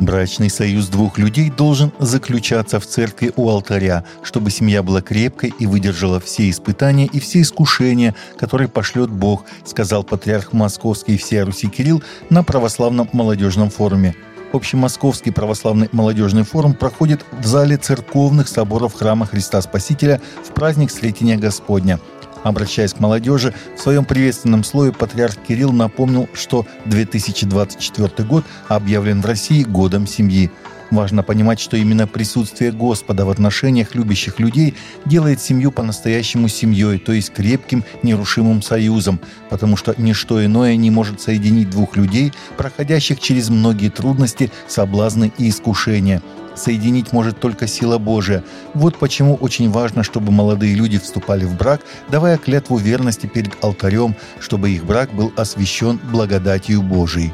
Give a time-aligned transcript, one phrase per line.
[0.00, 5.66] Брачный союз двух людей должен заключаться в церкви у алтаря, чтобы семья была крепкой и
[5.66, 12.02] выдержала все испытания и все искушения, которые пошлет Бог, сказал патриарх Московский всея Руси Кирилл
[12.30, 14.14] на православном молодежном форуме.
[14.54, 21.36] Общемосковский православный молодежный форум проходит в зале церковных соборов храма Христа Спасителя в праздник Сретения
[21.36, 22.00] Господня–
[22.42, 29.26] Обращаясь к молодежи, в своем приветственном слое патриарх Кирилл напомнил, что 2024 год объявлен в
[29.26, 30.50] России годом семьи.
[30.90, 37.12] Важно понимать, что именно присутствие Господа в отношениях любящих людей делает семью по-настоящему семьей, то
[37.12, 43.50] есть крепким, нерушимым союзом, потому что ничто иное не может соединить двух людей, проходящих через
[43.50, 46.22] многие трудности, соблазны и искушения–
[46.54, 48.44] соединить может только сила Божия.
[48.74, 54.14] Вот почему очень важно, чтобы молодые люди вступали в брак, давая клятву верности перед алтарем,
[54.38, 57.32] чтобы их брак был освящен благодатью Божией.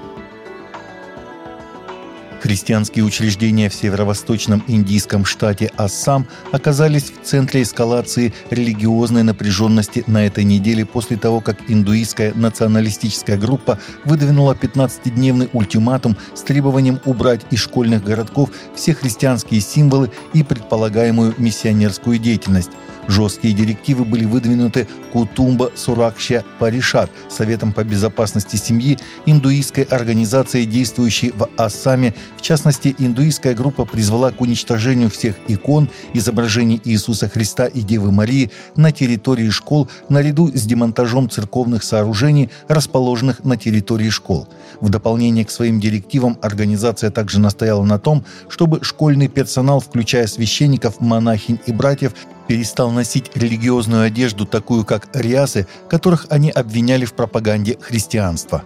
[2.46, 10.44] Христианские учреждения в северо-восточном индийском штате Ассам оказались в центре эскалации религиозной напряженности на этой
[10.44, 18.04] неделе после того, как индуистская националистическая группа выдвинула 15-дневный ультиматум с требованием убрать из школьных
[18.04, 22.70] городков все христианские символы и предполагаемую миссионерскую деятельность.
[23.08, 31.48] Жесткие директивы были выдвинуты Кутумба Суракща Паришат, Советом по безопасности семьи, индуистской организацией, действующей в
[31.56, 32.14] Ассаме.
[32.36, 38.50] В частности, индуистская группа призвала к уничтожению всех икон, изображений Иисуса Христа и Девы Марии
[38.74, 44.48] на территории школ наряду с демонтажом церковных сооружений, расположенных на территории школ.
[44.80, 51.00] В дополнение к своим директивам организация также настояла на том, чтобы школьный персонал, включая священников,
[51.00, 52.12] монахинь и братьев,
[52.46, 58.62] перестал носить религиозную одежду, такую как риасы, которых они обвиняли в пропаганде христианства.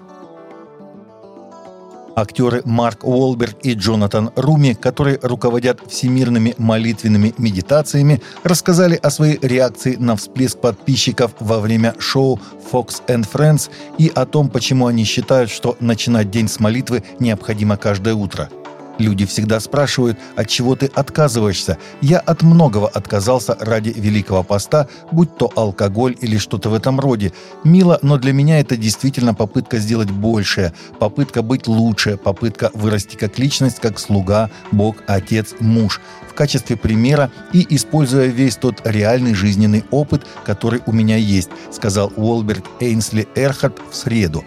[2.16, 9.96] Актеры Марк Уолберг и Джонатан Руми, которые руководят всемирными молитвенными медитациями, рассказали о своей реакции
[9.96, 12.38] на всплеск подписчиков во время шоу
[12.70, 17.76] Fox and Friends и о том, почему они считают, что начинать день с молитвы необходимо
[17.76, 18.50] каждое утро–
[19.00, 21.78] Люди всегда спрашивают, от чего ты отказываешься.
[22.02, 27.32] Я от многого отказался ради Великого Поста, будь то алкоголь или что-то в этом роде.
[27.64, 33.38] Мило, но для меня это действительно попытка сделать большее, попытка быть лучше, попытка вырасти как
[33.38, 39.82] личность, как слуга, Бог, Отец, Муж в качестве примера и используя весь тот реальный жизненный
[39.90, 44.44] опыт, который у меня есть, сказал Уолберг Эйнсли Эрхард в среду.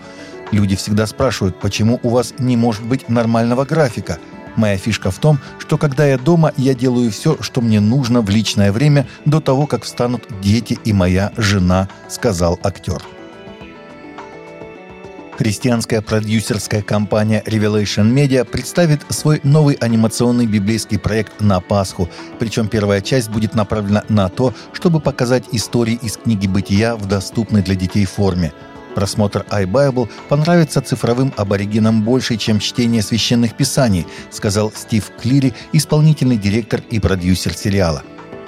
[0.52, 4.20] Люди всегда спрашивают, почему у вас не может быть нормального графика–
[4.56, 8.30] Моя фишка в том, что когда я дома, я делаю все, что мне нужно в
[8.30, 13.02] личное время до того, как встанут дети и моя жена, сказал актер.
[15.38, 22.08] Христианская продюсерская компания Revelation Media представит свой новый анимационный библейский проект на Пасху.
[22.38, 27.64] Причем первая часть будет направлена на то, чтобы показать истории из книги «Бытия» в доступной
[27.64, 28.54] для детей форме–
[28.96, 36.82] Просмотр iBible понравится цифровым аборигенам больше, чем чтение священных писаний, сказал Стив Клири, исполнительный директор
[36.90, 38.04] и продюсер сериала.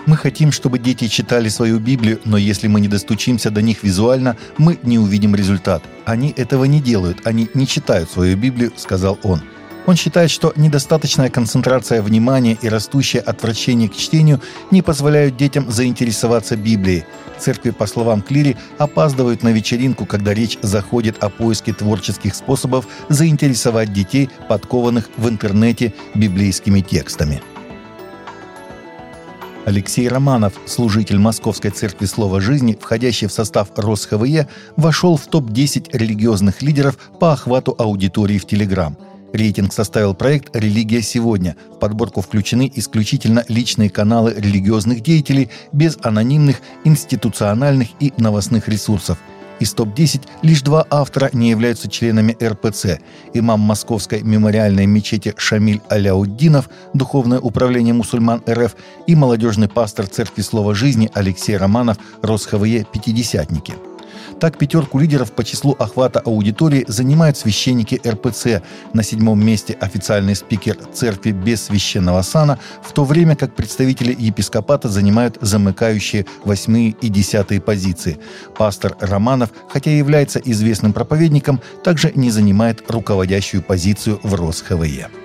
[0.05, 4.37] Мы хотим, чтобы дети читали свою Библию, но если мы не достучимся до них визуально,
[4.57, 5.83] мы не увидим результат.
[6.05, 9.41] Они этого не делают, они не читают свою Библию, сказал он.
[9.85, 14.41] Он считает, что недостаточная концентрация внимания и растущее отвращение к чтению
[14.71, 17.05] не позволяют детям заинтересоваться Библией.
[17.37, 23.93] Церкви, по словам Клири, опаздывают на вечеринку, когда речь заходит о поиске творческих способов заинтересовать
[23.93, 27.41] детей, подкованных в интернете библейскими текстами.
[29.65, 34.47] Алексей Романов, служитель Московской церкви Слова Жизни, входящий в состав РосХВЕ,
[34.77, 38.97] вошел в топ-10 религиозных лидеров по охвату аудитории в Телеграм–
[39.35, 41.57] Рейтинг составил проект «Религия сегодня».
[41.75, 49.17] В подборку включены исключительно личные каналы религиозных деятелей без анонимных, институциональных и новостных ресурсов.
[49.59, 52.99] Из топ-10 лишь два автора не являются членами РПЦ.
[53.33, 58.75] Имам Московской мемориальной мечети Шамиль Аляуддинов, Духовное управление мусульман РФ
[59.07, 63.73] и молодежный пастор Церкви Слова Жизни Алексей Романов, РосХВЕ «Пятидесятники».
[64.39, 68.61] Так пятерку лидеров по числу охвата аудитории занимают священники РПЦ.
[68.93, 74.89] На седьмом месте официальный спикер церкви без священного сана, в то время как представители епископата
[74.89, 78.19] занимают замыкающие восьмые и десятые позиции.
[78.57, 85.24] Пастор Романов, хотя и является известным проповедником, также не занимает руководящую позицию в РосХВЕ.